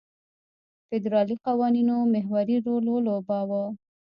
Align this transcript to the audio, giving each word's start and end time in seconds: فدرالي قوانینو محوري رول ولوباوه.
فدرالي 0.87 1.35
قوانینو 1.47 1.95
محوري 2.13 2.55
رول 2.65 2.85
ولوباوه. 2.89 3.63